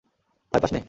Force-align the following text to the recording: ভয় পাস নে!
ভয় 0.53 0.61
পাস 0.61 0.71
নে! 0.73 0.79